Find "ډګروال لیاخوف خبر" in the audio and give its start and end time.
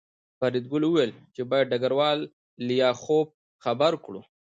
1.71-3.93